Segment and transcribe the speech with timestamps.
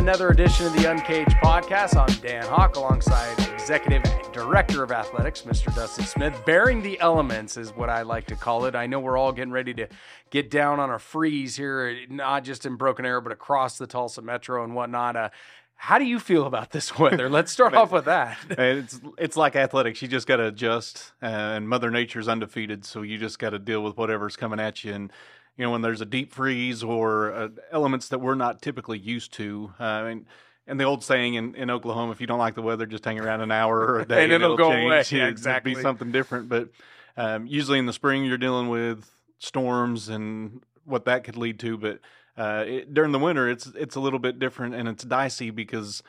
[0.00, 1.94] another edition of the Uncaged Podcast.
[1.94, 5.72] I'm Dan Hawk alongside Executive Director of Athletics, Mr.
[5.74, 6.42] Dustin Smith.
[6.46, 8.74] Bearing the elements is what I like to call it.
[8.74, 9.88] I know we're all getting ready to
[10.30, 14.22] get down on a freeze here, not just in Broken Arrow, but across the Tulsa
[14.22, 15.16] Metro and whatnot.
[15.16, 15.28] Uh,
[15.74, 17.28] how do you feel about this weather?
[17.28, 18.38] Let's start off with that.
[18.50, 20.00] it's it's like athletics.
[20.00, 23.58] You just got to adjust, uh, and Mother Nature's undefeated, so you just got to
[23.58, 24.94] deal with whatever's coming at you.
[24.94, 25.12] And
[25.56, 29.32] you know when there's a deep freeze or uh, elements that we're not typically used
[29.34, 29.72] to.
[29.78, 30.26] Uh, I mean,
[30.66, 33.18] and the old saying in, in Oklahoma, if you don't like the weather, just hang
[33.18, 34.86] around an hour or a day, and, it'll, it'll, go change.
[34.86, 35.04] away.
[35.10, 35.74] Yeah, It'll exactly.
[35.74, 36.48] be something different.
[36.48, 36.68] But
[37.16, 41.76] um, usually in the spring, you're dealing with storms and what that could lead to.
[41.76, 41.98] But
[42.36, 46.02] uh, it, during the winter, it's it's a little bit different and it's dicey because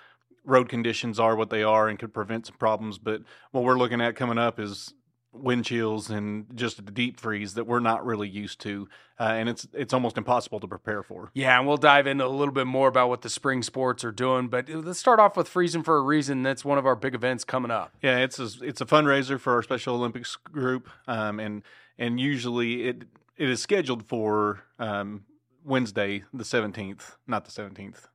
[0.45, 2.97] road conditions are what they are and could prevent some problems.
[2.97, 3.21] But
[3.51, 4.93] what we're looking at coming up is
[5.33, 8.87] wind chills and just a deep freeze that we're not really used to,
[9.19, 11.31] uh, and it's it's almost impossible to prepare for.
[11.33, 14.11] Yeah, and we'll dive into a little bit more about what the spring sports are
[14.11, 14.47] doing.
[14.47, 16.43] But let's start off with freezing for a reason.
[16.43, 17.93] That's one of our big events coming up.
[18.01, 21.63] Yeah, it's a, it's a fundraiser for our Special Olympics group, um, and
[21.97, 23.03] and usually it
[23.37, 25.25] it is scheduled for um,
[25.63, 28.07] Wednesday the seventeenth, not the seventeenth.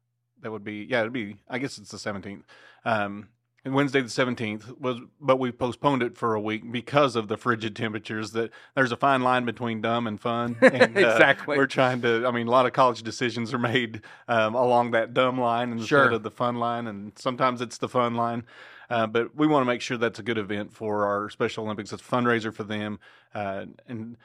[0.42, 2.44] That would be yeah, it'd be I guess it's the seventeenth.
[2.84, 3.28] Um,
[3.66, 7.36] and Wednesday the seventeenth was, but we postponed it for a week because of the
[7.36, 8.30] frigid temperatures.
[8.30, 10.56] That there's a fine line between dumb and fun.
[10.62, 11.56] And, uh, Exactly.
[11.58, 12.24] we're trying to.
[12.26, 15.88] I mean, a lot of college decisions are made um, along that dumb line instead
[15.88, 16.10] Sure.
[16.12, 18.44] of the fun line, and sometimes it's the fun line.
[18.88, 21.92] Uh, but we want to make sure that's a good event for our Special Olympics.
[21.92, 23.00] It's a fundraiser for them,
[23.34, 24.16] uh, and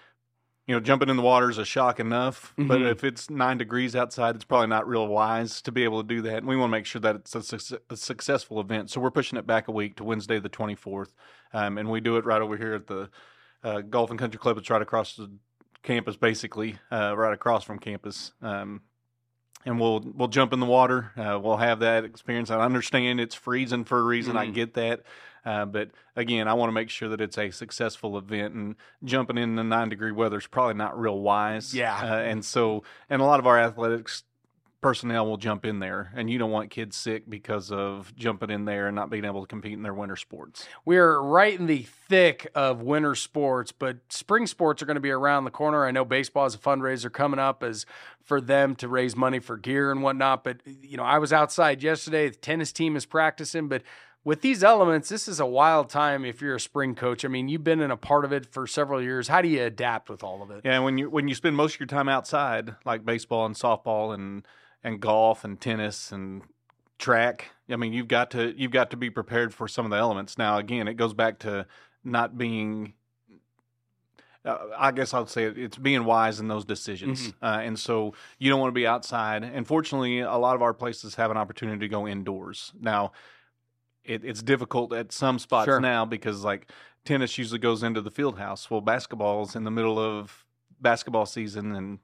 [0.68, 2.54] you know, jumping in the water is a shock enough.
[2.58, 2.92] But Mhm.
[2.92, 6.22] if it's nine degrees outside, it's probably not real wise to be able to do
[6.22, 6.38] that.
[6.38, 8.90] And we want to make sure that it's a, suc- a successful event.
[8.90, 11.14] So we're pushing it back a week to Wednesday the twenty fourth,
[11.54, 13.10] um, and we do it right over here at the
[13.64, 14.58] uh, Golf and Country Club.
[14.58, 15.32] It's right across the
[15.84, 18.32] campus, basically, uh, right across from campus.
[18.42, 18.82] Um,
[19.66, 21.12] and we'll we'll jump in the water.
[21.18, 22.50] Uh, we'll have that experience.
[22.50, 24.36] I understand it's freezing for a reason.
[24.38, 24.54] I Mhm.
[24.54, 25.02] get that,
[25.46, 28.54] uh, but again, I want to make sure that it's a successful event.
[28.54, 31.74] And jumping in the nine degree weather is probably not real wise.
[31.74, 31.98] Yeah.
[31.98, 34.24] Uh, and so, and a lot of our athletics
[34.82, 38.66] personnel will jump in there, and you don't want kids sick because of jumping in
[38.66, 40.68] there and not being able to compete in their winter sports.
[40.86, 45.12] We're right in the thick of winter sports, but spring sports are going to be
[45.12, 45.86] around the corner.
[45.86, 47.86] I know baseball is a fundraiser coming up as
[48.24, 50.44] for them to raise money for gear and whatnot.
[50.44, 52.30] But you know, I was outside yesterday.
[52.30, 53.84] The tennis team is practicing, but
[54.24, 57.26] with these elements, this is a wild time if you're a spring coach.
[57.26, 59.28] I mean, you've been in a part of it for several years.
[59.28, 60.62] How do you adapt with all of it?
[60.64, 64.14] Yeah, when you when you spend most of your time outside, like baseball and softball
[64.14, 64.46] and
[64.84, 66.44] and golf and tennis and
[67.00, 69.98] track, I mean, you've got to you've got to be prepared for some of the
[69.98, 70.38] elements.
[70.38, 71.66] Now, again, it goes back to
[72.04, 72.94] not being.
[74.44, 77.34] Uh, I guess I'll say it, it's being wise in those decisions, Mhm.
[77.44, 79.44] uh, and so you don't want to be outside.
[79.44, 82.74] And fortunately, a lot of our places have an opportunity to go indoors.
[82.82, 83.12] Now,
[84.04, 85.80] it, it's difficult at some spots Sure.
[85.80, 86.70] now because like
[87.06, 88.70] tennis usually goes into the field house.
[88.70, 90.46] Well, basketball's in the middle of
[90.80, 92.00] basketball season and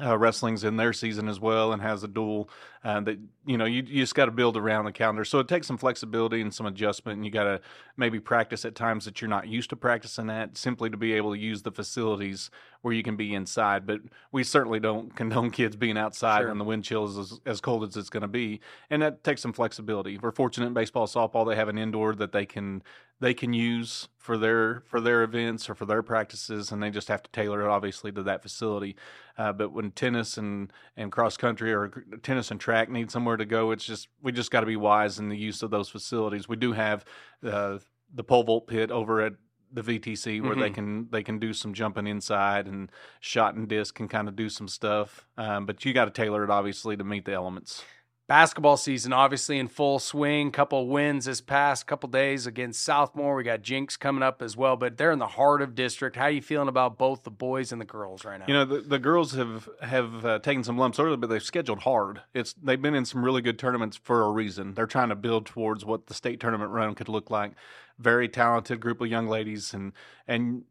[0.00, 2.48] uh, wrestling's in their season as well and has a dual
[2.82, 5.46] uh, that you know you, you just got to build around the calendar so it
[5.48, 7.60] takes some flexibility and some adjustment and you got to
[7.98, 11.32] maybe practice at times that you're not used to practicing at simply to be able
[11.34, 12.50] to use the facilities
[12.82, 14.00] where you can be inside but
[14.30, 16.48] we certainly don't condone kids being outside Sure.
[16.48, 18.60] when the wind chill is as, as cold as it's going to be
[18.90, 20.18] and that takes some flexibility.
[20.18, 22.82] We're fortunate in baseball softball they have an indoor that they can
[23.20, 27.08] they can use for their for their events or for their practices and they just
[27.08, 28.96] have to tailor it obviously to that facility.
[29.38, 33.44] Uh, but when tennis and and cross country or tennis and track need somewhere to
[33.44, 36.48] go it's just we just got to be wise in the use of those facilities.
[36.48, 37.04] We do have
[37.46, 37.78] uh,
[38.12, 39.34] the pole vault pit over at
[39.72, 40.74] the VTC where they Mhm.
[40.74, 42.90] can they can do some jumping inside and
[43.20, 46.44] shot and disc can kind of do some stuff um, but you got to tailor
[46.44, 47.84] it obviously to meet the elements
[48.32, 50.52] Basketball season obviously in full swing.
[50.52, 53.36] Couple wins this past couple days against Southmoore.
[53.36, 56.16] We got Jenks coming up as well, but they're in the heart of district.
[56.16, 58.46] How are you feeling about both the boys and the girls right now?
[58.48, 61.80] You know, the, the girls have have uh, taken some lumps early, but they've scheduled
[61.80, 62.22] hard.
[62.32, 64.72] It's they've been in some really good tournaments for a reason.
[64.72, 67.52] They're trying to build towards what the state tournament run could look like.
[67.98, 69.92] Very talented group of young ladies, and
[70.26, 70.64] and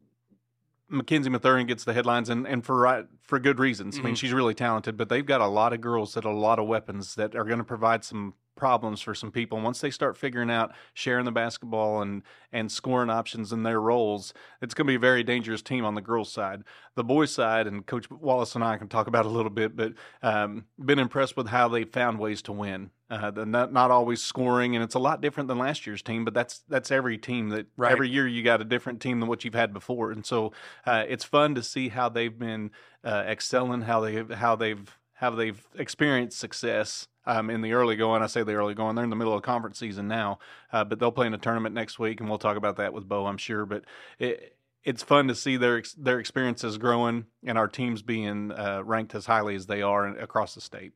[0.92, 3.98] Mackenzie Mathurin gets the headlines, and, and for right for good reasons.
[3.98, 4.18] I mean, Mhm.
[4.18, 7.14] she's really talented, but they've got a lot of girls that a lot of weapons
[7.14, 9.56] that are going to provide some problems for some people.
[9.56, 12.22] And once they start figuring out sharing the basketball and
[12.52, 15.94] and scoring options in their roles, it's going to be a very dangerous team on
[15.94, 16.62] the girls' side.
[16.94, 19.94] The boys' side, and Coach Wallace and I can talk about a little bit, but
[20.22, 22.90] um, been impressed with how they found ways to win.
[23.12, 26.24] Uh, the, not not always scoring, and it's a lot different than last year's team.
[26.24, 27.92] But that's that's every team that Right.
[27.92, 30.52] every year you got a different team than what you've had before, and so
[30.86, 32.70] uh, it's fun to see how they've been
[33.04, 38.22] uh, excelling, how they how they've how they've experienced success um, in the early going.
[38.22, 40.38] I say the early going; they're in the middle of conference season now,
[40.72, 43.06] uh, but they'll play in a tournament next week, and we'll talk about that with
[43.06, 43.66] Beau, I'm sure.
[43.66, 43.84] But
[44.18, 49.14] it, it's fun to see their their experiences growing and our teams being uh, ranked
[49.14, 50.92] as highly as they are across the state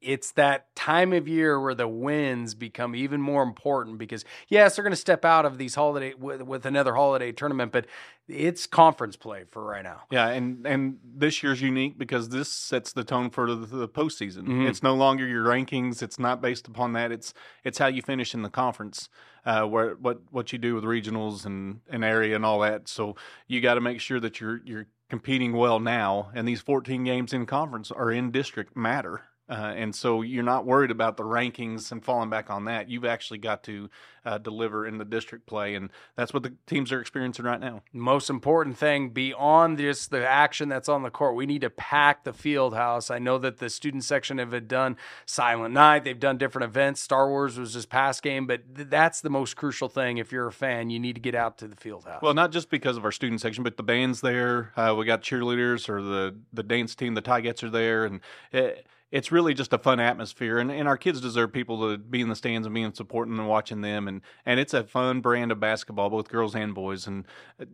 [0.00, 4.82] it's that time of year where the wins become even more important because yes, they're
[4.82, 7.86] going to step out of these holiday with, with, another holiday tournament, but
[8.28, 10.02] it's conference play for right now.
[10.10, 14.42] Yeah, and and this year's unique because this sets the tone for the, the postseason.
[14.42, 14.66] Mm-hmm.
[14.66, 16.02] It's no longer your rankings.
[16.02, 17.12] It's not based upon that.
[17.12, 17.32] It's
[17.64, 19.08] it's how you finish in the conference,
[19.44, 22.88] uh, where what what you do with regionals and an area and all that.
[22.88, 23.16] So
[23.46, 27.32] you got to make sure that you're you're competing well now, and these 14 games
[27.32, 29.22] in conference are in district matter.
[29.48, 32.90] Uh, and so you're not worried about the rankings and falling back on that.
[32.90, 33.88] You've actually got to
[34.24, 37.82] uh, deliver in the district play, and that's what the teams are experiencing right now.
[37.92, 42.24] Most important thing beyond just the action that's on the court, we need to pack
[42.24, 43.08] the field house.
[43.08, 44.96] I know that the student section have done
[45.26, 47.00] Silent Night, they've done different events.
[47.00, 50.18] Star Wars was this past game, but th- that's the most crucial thing.
[50.18, 52.20] If you're a fan, you need to get out to the field house.
[52.20, 54.72] Well, not just because of our student section, but the band's there.
[54.76, 58.20] Uh, we got cheerleaders or the the dance team, the Tigers are there, and.
[58.50, 62.20] It, it's really just a fun atmosphere and, and our kids deserve people to be
[62.20, 65.52] in the stands and being supporting and watching them and and it's a fun brand
[65.52, 67.24] of basketball both girls and boys and
[67.60, 67.64] uh,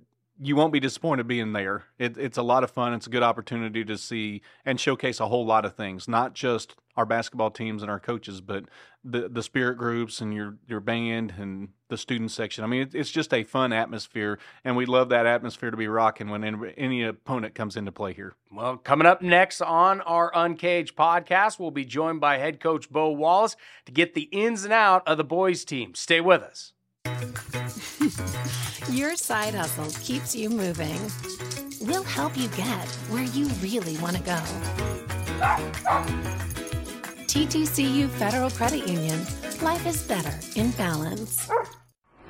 [0.40, 1.84] you won't be disappointed being there.
[1.98, 2.94] It, it's a lot of fun.
[2.94, 6.74] It's a good opportunity to see and showcase a whole lot of things, not just
[6.96, 8.64] our basketball teams and our coaches, but
[9.04, 12.64] the the spirit groups and your your band and the student section.
[12.64, 15.88] I mean, it, it's just a fun atmosphere, and we love that atmosphere to be
[15.88, 18.34] rocking when any, any opponent comes into play here.
[18.50, 23.10] Well, coming up next on our Uncaged podcast, we'll be joined by head coach Beau
[23.10, 23.56] Wallace
[23.86, 25.94] to get the ins and out of the boys team.
[25.94, 26.72] Stay with us.
[28.90, 30.98] Your side hustle keeps you moving.
[31.80, 34.38] We'll help you get where you really want to go.
[37.32, 39.18] TTCU Federal Credit Union.
[39.62, 41.50] Life is better in balance.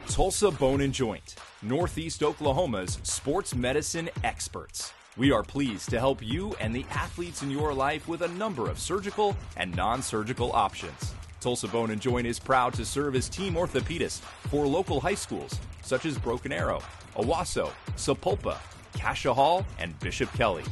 [0.07, 4.93] Tulsa Bone and Joint, Northeast Oklahoma's sports medicine experts.
[5.17, 8.71] We are pleased to help you and the athletes in your life with a number
[8.71, 11.15] of surgical and non surgical options.
[11.41, 14.21] Tulsa Bone and Joint is proud to serve as team orthopedist
[14.51, 16.81] for local high schools such as Broken Arrow,
[17.17, 18.57] Owasso, Sapulpa,
[18.95, 20.63] Cascia Hall, and Bishop Kelly.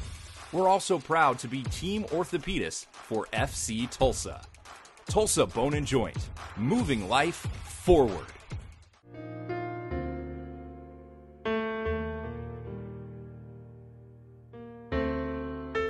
[0.53, 4.41] We're also proud to be team orthopedist for FC Tulsa.
[5.07, 8.27] Tulsa Bone and Joint, moving life forward.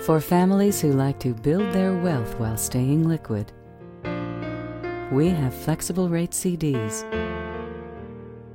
[0.04, 3.52] For families who like to build their wealth while staying liquid,
[5.10, 7.04] we have flexible rate CDs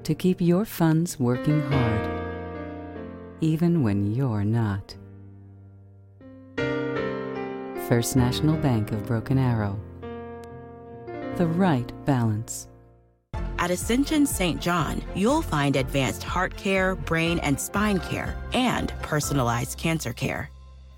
[0.04, 2.10] to keep your funds working hard,
[3.42, 4.96] even when you're not.
[7.88, 9.80] First National Bank of Broken Arrow.
[11.36, 12.68] The right balance.
[13.60, 14.60] At Ascension St.
[14.60, 20.50] John, you'll find advanced heart care, brain and spine care, and personalized cancer care.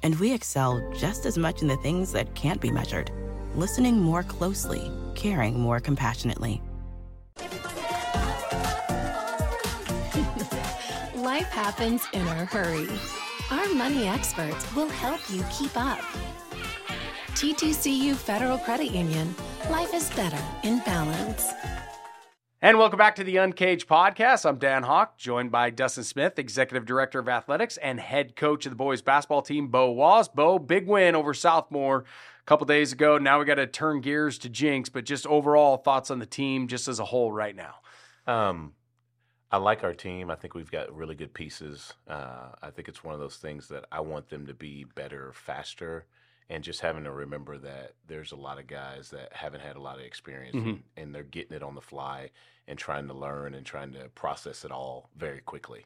[0.02, 3.12] And we excel just as much in the things that can't be measured
[3.54, 6.62] listening more closely, caring more compassionately.
[11.16, 12.88] Life happens in a hurry.
[13.52, 16.00] Our money experts will help you keep up.
[17.38, 19.36] TTCU Federal Credit Union.
[19.70, 21.52] Life is better in balance.
[22.64, 24.44] And welcome back to the Uncaged podcast.
[24.44, 28.72] I'm Dan Hawk, joined by Dustin Smith, Executive Director of Athletics and head coach of
[28.72, 30.28] the boys basketball team, Beau Wallace.
[30.28, 33.20] Beau, big win over Southmoore a couple days ago.
[33.20, 36.68] Now we got to turn gears to Jenks, but just overall thoughts on the team
[36.68, 37.76] just as a whole right now.
[38.26, 38.74] Um,
[39.52, 40.32] I like our team.
[40.32, 41.94] I think we've got really good pieces.
[42.08, 45.34] Uh, I think it's one of those things that I want them to be better,
[45.36, 46.08] faster,
[46.50, 49.82] and just having to remember that there's a lot of guys that haven't had a
[49.82, 50.70] lot of experience mm-hmm.
[50.70, 52.30] and, and they're getting it on the fly
[52.68, 55.86] and trying to learn and trying to process it all very quickly.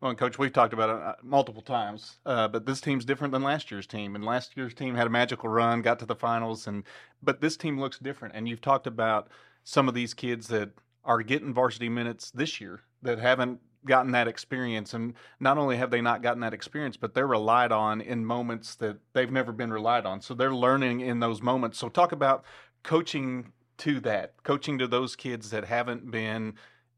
[0.00, 3.32] Well, and Coach, we've talked about it uh, multiple times, uh, but this team's different
[3.32, 4.14] than last year's team.
[4.14, 6.84] And last year's team had a magical run, got to the finals, and
[7.22, 8.34] but this team looks different.
[8.34, 9.28] And you've talked about
[9.62, 10.72] some of these kids that
[11.04, 14.94] are getting varsity minutes this year that haven't gotten that experience.
[14.94, 18.74] And not only have they not gotten that experience, but they're relied on in moments
[18.76, 20.20] that they've never been relied on.
[20.20, 21.78] So they're learning in those moments.
[21.78, 22.44] So talk about
[22.82, 26.54] coaching to that, coaching to those kids that haven't been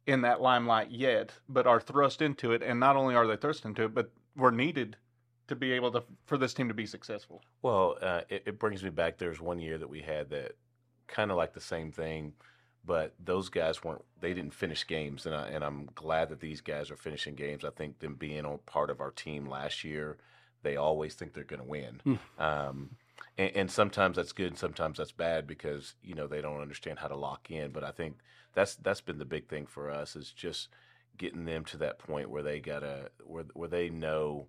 [0.07, 2.62] in that limelight yet, but are thrust into it.
[2.62, 4.97] And not only are they thrust into it, but were needed
[5.49, 7.43] to be able to for this team to be successful.
[7.62, 9.19] Well, uh, it, it, brings me back.
[9.19, 10.52] There's one year that we had that
[11.07, 12.33] kind of like the same thing,
[12.87, 14.05] but those guys weren't.
[14.21, 17.64] They didn't finish games, and I, and I'm glad that these guys are finishing games.
[17.64, 20.19] I think them being a part of our team last year,
[20.62, 22.00] they always think they're going to win.
[22.07, 22.19] Mm.
[22.38, 22.90] Um,
[23.37, 27.00] and, and sometimes that's good, and sometimes that's bad because you know they don't understand
[27.00, 27.73] how to lock in.
[27.73, 28.19] But I think
[28.55, 30.69] that's that's been the big thing for us is just
[31.19, 34.47] getting them to that point where they gotta where where they know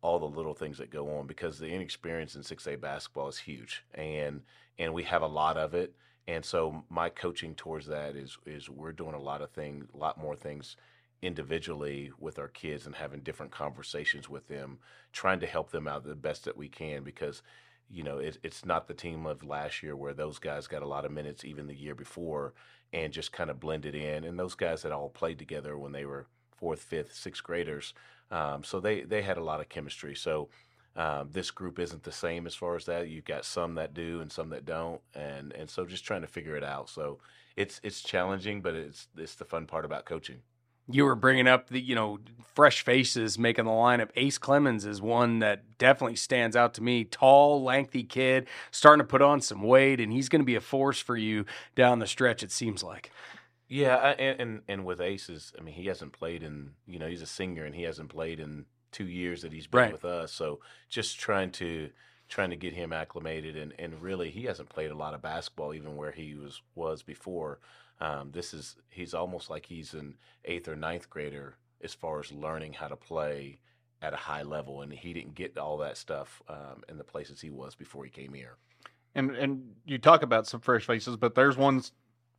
[0.00, 3.84] all the little things that go on because the inexperience in 6A basketball is huge
[3.94, 4.42] and
[4.78, 5.92] and we have a lot of it
[6.28, 9.96] and so my coaching towards that is is we're doing a lot of things a
[9.96, 10.76] lot more things
[11.22, 14.78] individually with our kids and having different conversations with them
[15.12, 17.42] trying to help them out the best that we can because
[17.90, 20.86] you know it, it's not the team of last year where those guys got a
[20.86, 22.54] lot of minutes even the year before
[22.92, 26.04] and just kind of blended in and those guys that all played together when they
[26.04, 27.94] were fourth fifth sixth graders
[28.30, 30.14] um, so they they had a lot of chemistry.
[30.14, 30.48] So
[30.98, 33.08] um, this group isn't the same as far as that.
[33.08, 36.26] You've got some that do and some that don't, and and so just trying to
[36.26, 36.90] figure it out.
[36.90, 37.20] So
[37.56, 40.40] it's it's challenging, but it's it's the fun part about coaching.
[40.90, 42.18] You were bringing up the you know
[42.52, 44.10] fresh faces making the lineup.
[44.16, 47.04] Ace Clemens is one that definitely stands out to me.
[47.04, 50.60] Tall, lengthy kid, starting to put on some weight, and he's going to be a
[50.60, 51.44] force for you
[51.76, 52.42] down the stretch.
[52.42, 53.12] It seems like.
[53.68, 57.22] Yeah, and, and and with Aces, I mean, he hasn't played in you know he's
[57.22, 59.92] a senior and he hasn't played in two years that he's been right.
[59.92, 60.32] with us.
[60.32, 61.90] So just trying to
[62.28, 65.74] trying to get him acclimated and and really he hasn't played a lot of basketball
[65.74, 67.60] even where he was was before.
[68.00, 72.32] Um, this is he's almost like he's an eighth or ninth grader as far as
[72.32, 73.60] learning how to play
[74.00, 77.40] at a high level, and he didn't get all that stuff um, in the places
[77.40, 78.56] he was before he came here.
[79.14, 81.82] And and you talk about some fresh faces, but there's one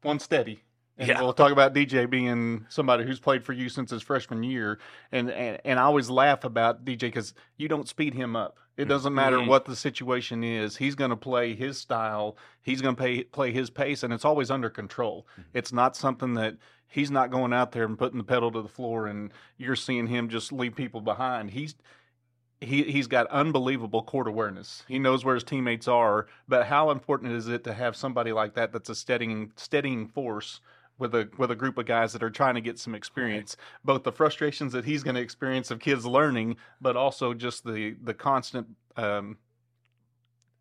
[0.01, 0.63] one steady
[0.99, 1.21] and yeah.
[1.21, 4.79] we'll talk about DJ being somebody who's played for you since his freshman year.
[5.11, 8.57] And and, and I always laugh about DJ because you don't speed him up.
[8.75, 8.89] It Mm-hmm.
[8.89, 10.77] doesn't matter what the situation is.
[10.77, 12.37] He's going to play his style.
[12.61, 15.25] He's going to play play his pace, and it's always under control.
[15.33, 15.57] Mm-hmm.
[15.57, 18.67] It's not something that he's not going out there and putting the pedal to the
[18.69, 21.51] floor, and you're seeing him just leave people behind.
[21.51, 21.75] He's
[22.61, 24.83] he he's got unbelievable court awareness.
[24.87, 26.27] He knows where his teammates are.
[26.47, 30.59] But how important is it to have somebody like that that's a steadying steadying force
[30.99, 33.85] with a with a group of guys that are trying to get some experience, right.
[33.85, 37.95] both the frustrations that he's going to experience of kids learning, but also just the
[38.03, 39.37] the constant um,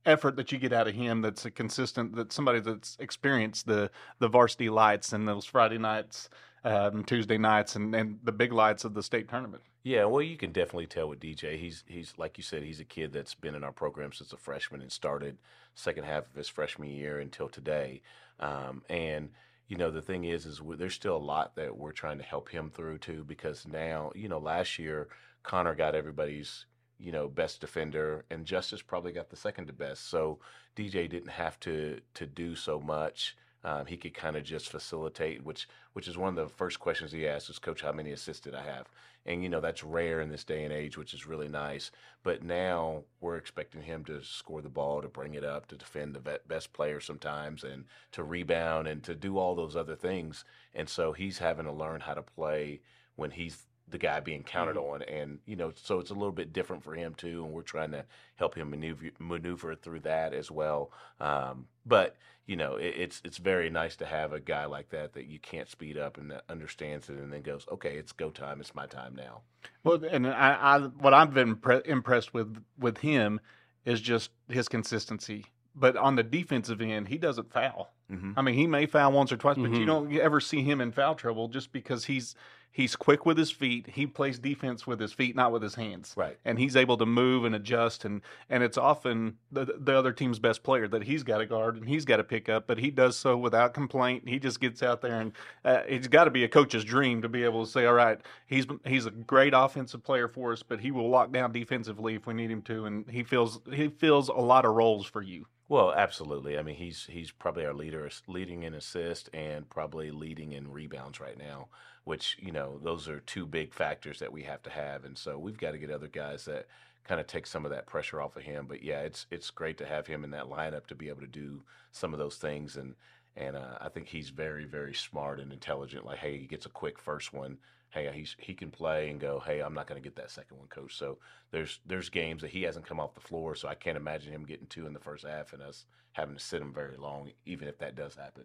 [0.07, 1.21] effort that you get out of him.
[1.21, 3.91] That's a consistent that somebody that's experienced the
[4.21, 6.31] the varsity lights and those Friday nights,
[6.65, 9.63] um, Tuesday nights, and and the big lights of the state tournament.
[9.85, 11.59] Yeah, well, you can definitely tell with DJ.
[11.59, 14.37] He's he's like you said, he's a kid that's been in our program since a
[14.37, 15.39] freshman and started
[15.75, 18.03] second half of his freshman year until today,
[18.41, 19.31] um, and
[19.69, 22.49] you know the thing is is there's still a lot that we're trying to help
[22.49, 25.09] him through too because now you know last year
[25.43, 26.67] connor got everybody's
[26.99, 30.09] you know best defender and justice probably got the second to best.
[30.09, 30.41] So
[30.77, 35.45] dj didn't have to to do so much um, he could kind of just facilitate
[35.45, 38.43] which which is one of the first questions he asked is coach how many assists
[38.43, 38.87] did i have?
[39.27, 41.91] And you know that's rare in this day and age which is really nice.
[42.23, 46.15] But now we're expecting him to score the ball to bring it up to defend
[46.15, 50.45] the best player sometimes and to rebound and to do all those other things.
[50.75, 52.81] And so he's having to learn how to play
[53.17, 54.95] when he's the guy being counted mm-hmm.
[54.95, 57.63] on and you know so it's a little bit different for him too and we're
[57.63, 58.05] trying to
[58.37, 60.91] help him maneuver maneuver through that as well
[61.21, 62.17] um, but
[62.47, 65.39] you know it, it's it's very nice to have a guy like that that you
[65.39, 68.75] can't speed up and that understands it and then goes okay it's go time it's
[68.75, 69.41] my time now
[69.85, 73.41] well and I, I what I've been pre- impressed with with him
[73.85, 78.33] is just his consistency but on the defensive end he doesn't foul mm-hmm.
[78.37, 79.73] I mean he may foul once or twice Mm-hmm.
[79.73, 82.35] but you don't ever see him in foul trouble just because he's
[82.71, 83.87] he's quick with his feet.
[83.89, 86.15] He plays defense with his feet, not with his hands.
[86.17, 86.39] Right.
[86.45, 90.39] And he's able to move and adjust and and it's often the the other team's
[90.39, 92.91] best player that he's got to guard and he's got to pick up, but he
[92.91, 94.29] does so without complaint.
[94.29, 95.33] He just gets out there and
[95.65, 98.21] uh, it's got to be a coach's dream to be able to say, "All right,
[98.47, 102.27] he's he's a great offensive player for us, but he will lock down defensively if
[102.27, 105.47] we need him to and he feels he fills a lot of roles for you."
[105.69, 106.59] Well, absolutely.
[106.59, 111.21] I mean, he's he's probably our leader, leading in assist and probably leading in rebounds
[111.21, 111.69] right now.
[112.05, 115.39] Which you know, those are two big factors that we have to have, and so
[115.39, 116.67] we've got to get other guys that
[117.05, 118.67] kind of take some of that pressure off of him.
[118.67, 121.27] But yeah, it's it's great to have him in that lineup to be able to
[121.27, 122.95] do some of those things, and
[123.39, 126.05] and uh, I think he's very very smart and intelligent.
[126.05, 127.59] Like, hey, he gets a quick first one.
[127.91, 129.43] Hey, he's he can play and go.
[129.45, 130.97] Hey, I'm not going to get that second one, coach.
[130.97, 131.19] So
[131.53, 134.45] there's there's games that he hasn't come off the floor, so I can't imagine him
[134.45, 137.69] getting two in the first half and us having to sit him very long, even
[137.69, 138.45] if that does happen.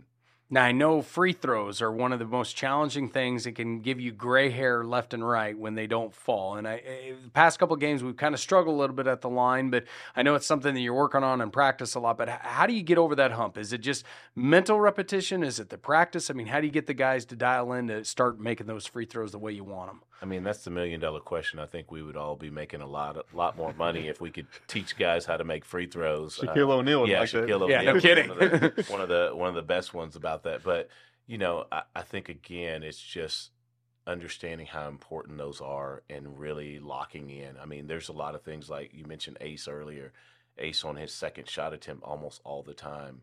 [0.50, 3.48] Now, I know free throws are one of the most challenging things.
[3.48, 6.58] It can give you gray hair left and right when they don't fall.
[6.58, 9.22] And I, eh, the past couple games, we've kind of struggled a little bit at
[9.22, 9.86] the line, but
[10.16, 12.18] I know it's something that you're working on and practice a lot.
[12.18, 13.58] But how do you get over that hump?
[13.58, 15.44] Is it just mental repetition?
[15.44, 16.30] Is it the practice?
[16.30, 18.86] I mean, how do you get the guys to dial in to start making those
[18.86, 20.02] free throws the way you want them?
[20.22, 21.60] I mean, that's the million dollar question.
[21.60, 24.32] I think we would all be making a lot, a lot more money if we
[24.32, 26.38] could teach guys how to make free throws.
[26.38, 27.46] Shaquille Uh, O'Neal, yeah, like that.
[27.46, 27.70] Shaquille O'Neal.
[27.70, 28.30] Yeah, no kidding.
[28.30, 30.64] One of, the, one of the one of the best ones about that.
[30.64, 30.90] But
[31.28, 33.52] you know, I, I think again, it's just
[34.08, 37.58] understanding how important those are and really locking in.
[37.62, 40.14] I mean, there's a lot of things like you mentioned Ace earlier.
[40.58, 43.22] Ace on his second shot attempt almost all the time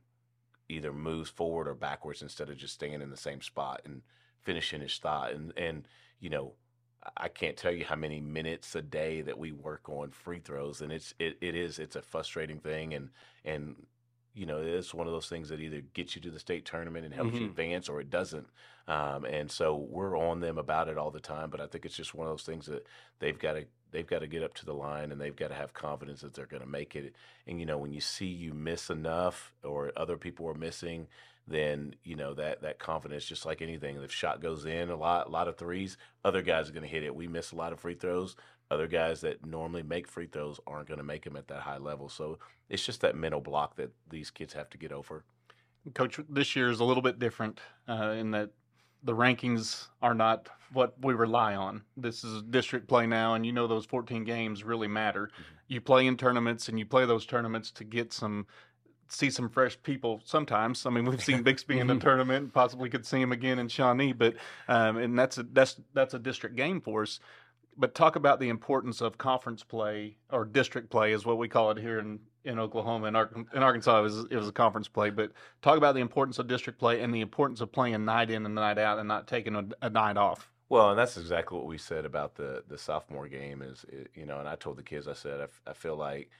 [0.69, 4.03] either moves forward or backwards instead of just staying in the same spot and
[4.41, 5.33] finishing his shot.
[5.33, 5.87] And and
[6.21, 6.53] you know,
[7.17, 10.81] I can't tell you how many minutes a day that we work on free throws,
[10.83, 13.11] and it's it, it is it's a frustrating thing, and
[13.45, 13.87] and
[14.35, 17.05] you know it's one of those things that either gets you to the state tournament
[17.07, 17.49] and helps you Mhm.
[17.49, 18.49] advance, or it doesn't.
[18.87, 21.97] Um, and so we're on them about it all the time, but I think it's
[21.97, 22.87] just one of those things that
[23.19, 25.55] they've got to they've got to get up to the line and they've got to
[25.55, 27.15] have confidence that they're going to make it.
[27.47, 31.07] And you know when you see you miss enough or other people are missing,
[31.47, 35.27] then you know that that confidence, just like anything, if shot goes in a lot,
[35.27, 37.15] a lot of threes, other guys are going to hit it.
[37.15, 38.37] We miss a lot of free throws.
[38.71, 41.79] Other guys that normally make free throws aren't going to make them at that high
[41.79, 42.09] level.
[42.09, 45.25] So it's just that mental block that these kids have to get over.
[45.95, 48.51] Coach, this year is a little bit different uh, in that
[49.03, 51.83] the rankings are not what we rely on.
[51.97, 55.31] This is district play now, and you know those 14 games really matter.
[55.69, 58.47] You play in tournaments, and you play those tournaments to get some,
[59.09, 60.21] see some fresh people.
[60.25, 63.69] Sometimes, I mean, we've seen Bixby in the tournament, possibly could see him again in
[63.69, 64.35] Shawnee, but
[64.69, 67.21] um, and that's a that's that's a district game for us.
[67.77, 71.71] But talk about the importance of conference play or district play is what we call
[71.71, 73.07] it here in, in Oklahoma.
[73.07, 75.11] and in Arkansas, it was, it was a conference play.
[75.11, 75.33] But
[75.63, 78.55] talk about the importance of district play and the importance of playing night in and
[78.55, 80.51] night out and not taking a, a night off.
[80.69, 83.61] Well, and that's exactly what we said about the the Southmoore game.
[83.61, 86.31] Is you know, and I told the kids, I said, I, f- I feel like,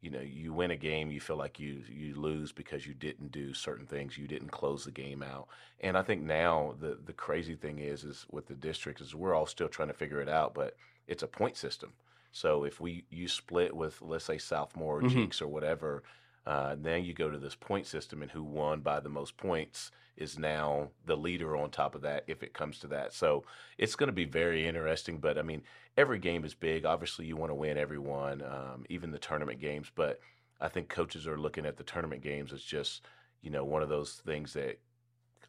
[0.00, 3.32] you know, you win a game, you feel like you you lose because you didn't
[3.32, 5.48] do certain things, you didn't close the game out.
[5.80, 9.34] And I think now the the crazy thing is, is with the districts, is we're
[9.34, 10.76] all still trying to figure it out, but
[11.08, 11.92] it's a point system.
[12.32, 15.10] So if we you split with let's say Southmoore or Mhm.
[15.10, 16.02] Jenks or whatever,
[16.46, 19.90] uh, then you go to this point system, and who won by the most points
[20.16, 23.12] is now the leader on top of that if it comes to that.
[23.12, 23.44] So
[23.78, 25.18] it's going to be very interesting.
[25.18, 25.62] But I mean,
[25.96, 26.84] every game is big.
[26.84, 29.90] Obviously, you want to win every one, um, even the tournament games.
[29.94, 30.20] But
[30.60, 33.06] I think coaches are looking at the tournament games as just
[33.42, 34.78] you know one of those things that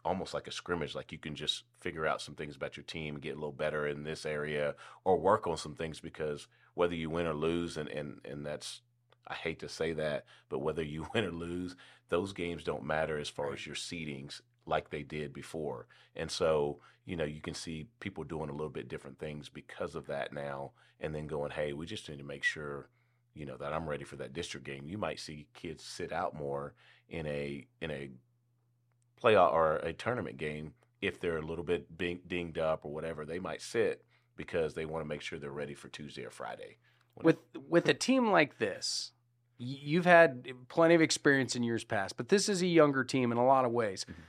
[0.03, 3.19] almost like a scrimmage like you can just figure out some things about your team
[3.19, 7.09] get a little better in this area or work on some things because whether you
[7.09, 8.81] win or lose and and, and that's
[9.27, 11.75] I hate to say that, but whether you win or lose,
[12.09, 15.87] those games don't matter as far as your seedings like they did before.
[16.15, 19.95] And so, you know, you can see people doing a little bit different things because
[19.95, 22.89] of that now and then going, "Hey, we just need to make sure,
[23.33, 26.35] you know, that I'm ready for that district game." You might see kids sit out
[26.35, 26.73] more
[27.09, 28.09] in a in a
[29.21, 33.25] playoff or a tournament game if they're a little bit dinged up or whatever.
[33.25, 34.03] They might sit
[34.41, 36.77] because they want to make sure they're ready for Tuesday or Friday.
[37.21, 37.37] with
[37.69, 39.11] with a team like this,
[39.59, 43.37] you've had plenty of experience in years past, but this is a younger team in
[43.37, 44.03] a lot of ways.
[44.03, 44.21] Mm-hmm.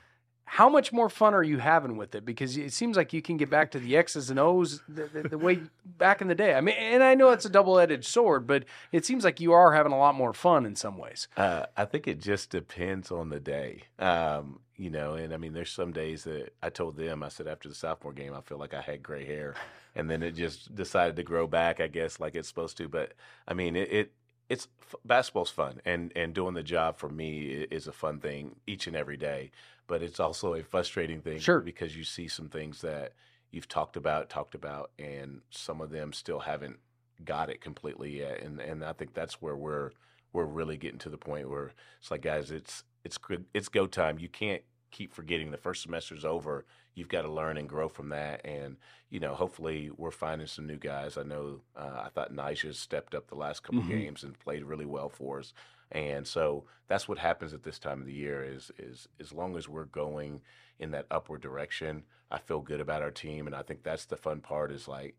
[0.44, 2.26] How much more fun are you having with it?
[2.26, 5.28] Because it seems like you can get back to the X's and O's the, the,
[5.30, 5.62] the way
[5.96, 6.52] back in the day.
[6.52, 9.52] I mean, and I know it's a double edged sword, but it seems like you
[9.52, 11.26] are having a lot more fun in some ways.
[11.38, 13.84] Uh, I think it just depends on the day.
[13.98, 17.46] Um, you know, and I mean, there's some days that I told them, I said
[17.46, 19.54] after the Southmoore game, I feel like I had gray hair,
[19.94, 22.88] and then it just decided to grow back, I guess, like it's supposed to.
[22.88, 23.12] But
[23.46, 24.12] I mean, it, it
[24.48, 24.66] it's
[25.04, 28.96] basketball's fun, and and doing the job for me is a fun thing each and
[28.96, 29.52] every day.
[29.86, 31.60] But it's also a frustrating thing, Sure.
[31.60, 33.12] because you see some things that
[33.52, 36.80] you've talked about, talked about, and some of them still haven't
[37.24, 38.42] got it completely yet.
[38.42, 39.92] And and I think that's where we're
[40.32, 43.86] we're really getting to the point where it's like, guys, it's it's good, it's go
[43.86, 44.18] time.
[44.18, 46.64] You can't keep forgetting the first semester's over.
[46.94, 48.44] You've got to learn and grow from that.
[48.44, 48.76] And
[49.10, 51.18] you know, hopefully, we're finding some new guys.
[51.18, 53.88] I know uh, I thought Nigel stepped up the last couple Mhm.
[53.88, 55.52] games and played really well for us.
[55.90, 58.44] And so that's what happens at this time of the year.
[58.44, 60.40] Is is as long as we're going
[60.78, 64.16] in that upward direction, I feel good about our team, and I think that's the
[64.16, 64.70] fun part.
[64.72, 65.16] Is like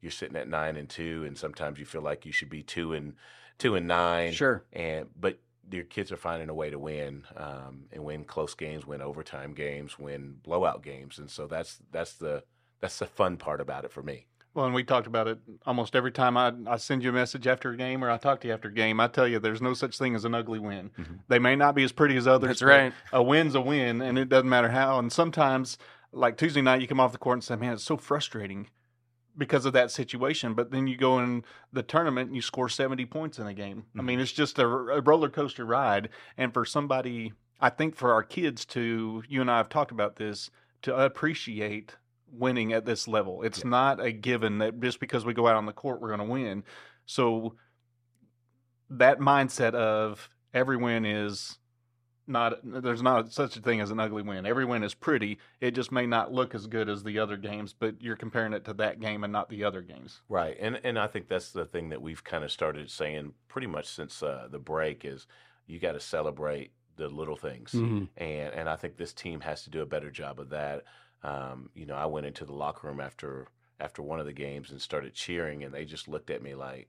[0.00, 2.92] you're sitting at nine and two, and sometimes you feel like you should be two
[2.92, 3.14] and
[3.58, 4.32] two and nine.
[4.32, 4.64] Sure.
[4.72, 5.38] And but
[5.70, 9.52] your kids are finding a way to win um, and win close games, win overtime
[9.54, 12.42] games, win blowout games, and so that's that's the
[12.80, 14.26] that's the fun part about it for me.
[14.54, 17.46] Well, and we talked about it almost every time I, I send you a message
[17.46, 19.00] after a game or I talk to you after a game.
[19.00, 20.92] I tell you, there's no such thing as an ugly win.
[20.98, 21.18] Mhm.
[21.28, 22.48] They may not be as pretty as others.
[22.48, 22.92] That's but right.
[23.12, 24.98] A win's a win, and it doesn't matter how.
[24.98, 25.76] And sometimes,
[26.10, 28.68] like Tuesday night, you come off the court and say, "Man, it's so frustrating."
[29.38, 33.04] Because of that situation, but then you go in the tournament and you score 70
[33.06, 33.84] points in a game.
[33.94, 34.06] I mm-hmm.
[34.06, 36.08] mean, it's just a, a roller coaster ride.
[36.38, 40.16] And for somebody, I think for our kids to, you and I have talked about
[40.16, 40.50] this,
[40.82, 41.96] to appreciate
[42.30, 43.42] winning at this level.
[43.42, 43.70] It's yeah.
[43.70, 46.32] not a given that just because we go out on the court we're going to
[46.32, 46.64] win.
[47.06, 47.54] So
[48.90, 51.58] that mindset of every win is
[52.26, 54.46] not there's not such a thing as an ugly win.
[54.46, 55.38] Every win is pretty.
[55.60, 58.64] It just may not look as good as the other games, but you're comparing it
[58.66, 60.22] to that game and not the other games.
[60.28, 60.56] Right.
[60.60, 63.86] And and I think that's the thing that we've kind of started saying pretty much
[63.86, 65.26] since uh, the break is
[65.66, 67.72] you got to celebrate the little things.
[67.72, 68.04] Mm-hmm.
[68.16, 70.84] And and I think this team has to do a better job of that.
[71.22, 74.70] Um, you know, I went into the locker room after after one of the games
[74.70, 76.88] and started cheering and they just looked at me like,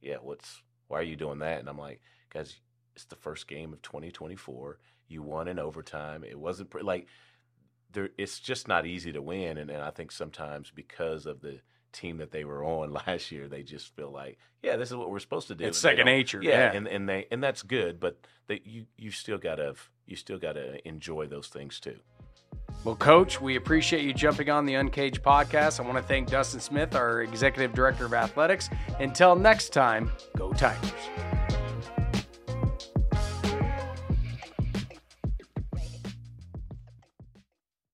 [0.00, 2.00] "Yeah, what's why are you doing that?" And I'm like,
[2.32, 2.60] "Guys,
[2.98, 4.80] it's the first game of 2024.
[5.06, 6.24] You won in overtime.
[6.24, 7.06] It wasn't pre- like
[7.92, 8.10] there.
[8.18, 11.60] It's just not easy to win, and, and I think sometimes because of the
[11.92, 15.10] team that they were on last year, they just feel like, yeah, this is what
[15.10, 15.64] we're supposed to do.
[15.64, 16.40] It's second nature.
[16.42, 20.16] Yeah, yeah, and and they and that's good, but they, you you still gotta you
[20.16, 22.00] still gotta enjoy those things too.
[22.82, 25.78] Well, Coach, we appreciate you jumping on the Uncaged podcast.
[25.78, 28.70] I want to thank Dustin Smith, our Executive Director of Athletics.
[28.98, 31.27] Until next time, go Tigers.